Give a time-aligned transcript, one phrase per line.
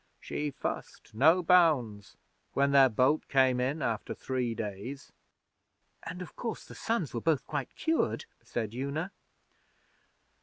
[0.19, 2.17] She fussed, no bounds,
[2.53, 5.11] when their boat come in after three days.'
[6.01, 9.11] 'And, of course, the sons were both quite cured?' said Una.